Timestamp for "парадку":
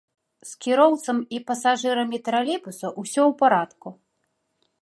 3.43-3.87